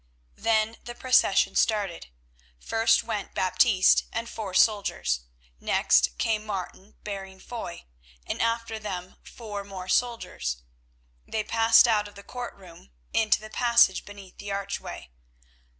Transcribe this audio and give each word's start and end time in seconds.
Then 0.37 0.77
the 0.83 0.95
procession 0.95 1.55
started. 1.55 2.07
First 2.59 3.03
went 3.03 3.35
Baptiste 3.35 4.05
and 4.11 4.27
four 4.27 4.55
soldiers, 4.55 5.25
next 5.59 6.17
came 6.17 6.43
Martin 6.43 6.95
bearing 7.03 7.39
Foy, 7.39 7.85
and 8.25 8.41
after 8.41 8.79
them 8.79 9.17
four 9.21 9.63
more 9.63 9.87
soldiers. 9.87 10.63
They 11.27 11.43
passed 11.43 11.87
out 11.87 12.07
of 12.07 12.15
the 12.15 12.23
courtroom 12.23 12.89
into 13.13 13.39
the 13.39 13.51
passage 13.51 14.03
beneath 14.03 14.39
the 14.39 14.51
archway. 14.51 15.11